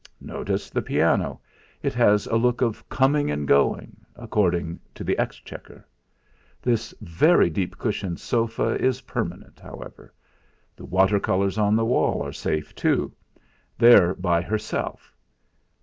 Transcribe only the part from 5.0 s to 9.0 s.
the exchequer. This very deep cushioned sofa